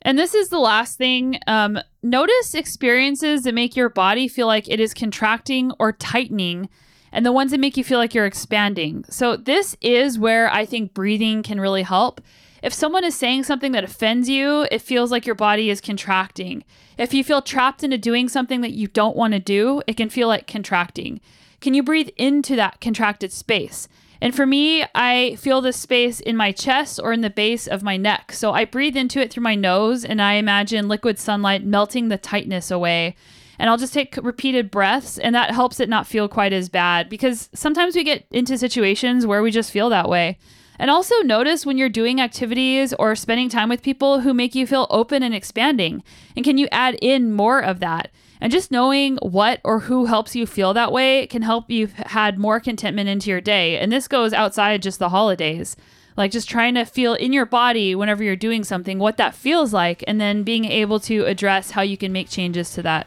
And 0.04 0.18
this 0.18 0.34
is 0.34 0.50
the 0.50 0.58
last 0.58 0.98
thing. 0.98 1.38
Um, 1.46 1.78
notice 2.02 2.54
experiences 2.54 3.42
that 3.42 3.54
make 3.54 3.74
your 3.74 3.88
body 3.88 4.28
feel 4.28 4.46
like 4.46 4.68
it 4.68 4.78
is 4.78 4.92
contracting 4.92 5.72
or 5.78 5.92
tightening, 5.92 6.68
and 7.10 7.24
the 7.24 7.32
ones 7.32 7.52
that 7.52 7.60
make 7.60 7.76
you 7.76 7.84
feel 7.84 7.98
like 7.98 8.14
you're 8.14 8.26
expanding. 8.26 9.04
So, 9.08 9.36
this 9.36 9.76
is 9.80 10.18
where 10.18 10.52
I 10.52 10.66
think 10.66 10.92
breathing 10.92 11.42
can 11.42 11.60
really 11.60 11.82
help. 11.82 12.20
If 12.62 12.72
someone 12.72 13.04
is 13.04 13.14
saying 13.14 13.44
something 13.44 13.72
that 13.72 13.84
offends 13.84 14.28
you, 14.28 14.66
it 14.70 14.80
feels 14.80 15.10
like 15.10 15.26
your 15.26 15.34
body 15.34 15.70
is 15.70 15.80
contracting. 15.80 16.64
If 16.96 17.12
you 17.12 17.22
feel 17.22 17.42
trapped 17.42 17.82
into 17.84 17.98
doing 17.98 18.28
something 18.28 18.62
that 18.62 18.72
you 18.72 18.86
don't 18.88 19.16
want 19.16 19.34
to 19.34 19.38
do, 19.38 19.82
it 19.86 19.96
can 19.96 20.08
feel 20.08 20.28
like 20.28 20.46
contracting. 20.46 21.20
Can 21.60 21.74
you 21.74 21.82
breathe 21.82 22.08
into 22.16 22.56
that 22.56 22.80
contracted 22.80 23.32
space? 23.32 23.88
And 24.20 24.34
for 24.34 24.46
me, 24.46 24.84
I 24.94 25.36
feel 25.36 25.60
this 25.60 25.76
space 25.76 26.20
in 26.20 26.36
my 26.36 26.52
chest 26.52 27.00
or 27.02 27.12
in 27.12 27.20
the 27.20 27.30
base 27.30 27.66
of 27.66 27.82
my 27.82 27.96
neck. 27.96 28.32
So 28.32 28.52
I 28.52 28.64
breathe 28.64 28.96
into 28.96 29.20
it 29.20 29.30
through 29.30 29.42
my 29.42 29.54
nose 29.54 30.04
and 30.04 30.22
I 30.22 30.34
imagine 30.34 30.88
liquid 30.88 31.18
sunlight 31.18 31.64
melting 31.64 32.08
the 32.08 32.18
tightness 32.18 32.70
away. 32.70 33.16
And 33.58 33.70
I'll 33.70 33.76
just 33.76 33.94
take 33.94 34.18
repeated 34.20 34.70
breaths, 34.70 35.16
and 35.16 35.32
that 35.34 35.52
helps 35.52 35.78
it 35.78 35.88
not 35.88 36.08
feel 36.08 36.26
quite 36.26 36.52
as 36.52 36.68
bad 36.68 37.08
because 37.08 37.48
sometimes 37.54 37.94
we 37.94 38.02
get 38.02 38.26
into 38.32 38.58
situations 38.58 39.26
where 39.26 39.42
we 39.42 39.52
just 39.52 39.70
feel 39.70 39.88
that 39.90 40.08
way. 40.08 40.38
And 40.76 40.90
also 40.90 41.14
notice 41.20 41.64
when 41.64 41.78
you're 41.78 41.88
doing 41.88 42.20
activities 42.20 42.92
or 42.94 43.14
spending 43.14 43.48
time 43.48 43.68
with 43.68 43.82
people 43.82 44.20
who 44.20 44.34
make 44.34 44.56
you 44.56 44.66
feel 44.66 44.88
open 44.90 45.22
and 45.22 45.32
expanding. 45.34 46.02
And 46.34 46.44
can 46.44 46.58
you 46.58 46.66
add 46.72 46.96
in 47.00 47.32
more 47.32 47.60
of 47.62 47.78
that? 47.80 48.10
And 48.44 48.52
just 48.52 48.70
knowing 48.70 49.16
what 49.22 49.58
or 49.64 49.80
who 49.80 50.04
helps 50.04 50.36
you 50.36 50.44
feel 50.46 50.74
that 50.74 50.92
way 50.92 51.26
can 51.28 51.40
help 51.40 51.70
you 51.70 51.88
add 51.96 52.38
more 52.38 52.60
contentment 52.60 53.08
into 53.08 53.30
your 53.30 53.40
day. 53.40 53.78
And 53.78 53.90
this 53.90 54.06
goes 54.06 54.34
outside 54.34 54.82
just 54.82 54.98
the 54.98 55.08
holidays. 55.08 55.76
Like 56.14 56.30
just 56.30 56.46
trying 56.46 56.74
to 56.74 56.84
feel 56.84 57.14
in 57.14 57.32
your 57.32 57.46
body 57.46 57.94
whenever 57.94 58.22
you're 58.22 58.36
doing 58.36 58.62
something 58.62 58.98
what 58.98 59.16
that 59.16 59.34
feels 59.34 59.72
like, 59.72 60.04
and 60.06 60.20
then 60.20 60.42
being 60.42 60.66
able 60.66 61.00
to 61.00 61.24
address 61.24 61.70
how 61.70 61.80
you 61.80 61.96
can 61.96 62.12
make 62.12 62.28
changes 62.28 62.74
to 62.74 62.82
that. 62.82 63.06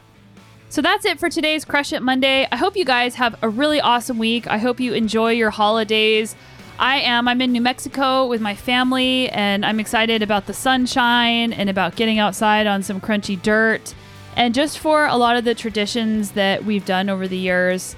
So 0.70 0.82
that's 0.82 1.04
it 1.04 1.20
for 1.20 1.30
today's 1.30 1.64
Crush 1.64 1.92
It 1.92 2.02
Monday. 2.02 2.48
I 2.50 2.56
hope 2.56 2.76
you 2.76 2.84
guys 2.84 3.14
have 3.14 3.40
a 3.40 3.48
really 3.48 3.80
awesome 3.80 4.18
week. 4.18 4.48
I 4.48 4.58
hope 4.58 4.80
you 4.80 4.92
enjoy 4.92 5.30
your 5.30 5.50
holidays. 5.50 6.34
I 6.80 6.98
am. 7.02 7.28
I'm 7.28 7.40
in 7.40 7.52
New 7.52 7.60
Mexico 7.60 8.26
with 8.26 8.40
my 8.40 8.56
family, 8.56 9.28
and 9.30 9.64
I'm 9.64 9.78
excited 9.78 10.20
about 10.20 10.46
the 10.46 10.52
sunshine 10.52 11.52
and 11.52 11.70
about 11.70 11.94
getting 11.94 12.18
outside 12.18 12.66
on 12.66 12.82
some 12.82 13.00
crunchy 13.00 13.40
dirt, 13.40 13.94
and 14.38 14.54
just 14.54 14.78
for 14.78 15.04
a 15.04 15.16
lot 15.16 15.36
of 15.36 15.44
the 15.44 15.54
traditions 15.54 16.30
that 16.30 16.64
we've 16.64 16.86
done 16.86 17.10
over 17.10 17.26
the 17.26 17.36
years. 17.36 17.96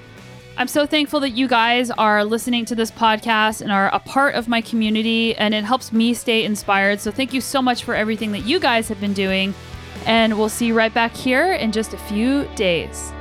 I'm 0.57 0.67
so 0.67 0.87
thankful 0.87 1.19
that 1.21 1.29
you 1.29 1.47
guys 1.47 1.91
are 1.91 2.25
listening 2.25 2.65
to 2.65 2.75
this 2.75 2.91
podcast 2.91 3.61
and 3.61 3.71
are 3.71 3.93
a 3.93 3.99
part 3.99 4.33
of 4.33 4.47
my 4.47 4.59
community, 4.59 5.35
and 5.35 5.53
it 5.53 5.63
helps 5.63 5.93
me 5.93 6.15
stay 6.15 6.43
inspired. 6.43 6.99
So, 6.99 7.11
thank 7.11 7.31
you 7.31 7.41
so 7.41 7.61
much 7.61 7.83
for 7.83 7.95
everything 7.95 8.31
that 8.33 8.39
you 8.39 8.59
guys 8.59 8.89
have 8.89 8.99
been 8.99 9.13
doing. 9.13 9.53
And 10.05 10.37
we'll 10.37 10.49
see 10.49 10.65
you 10.65 10.73
right 10.73 10.93
back 10.93 11.15
here 11.15 11.53
in 11.53 11.71
just 11.71 11.93
a 11.93 11.97
few 11.97 12.45
days. 12.55 13.13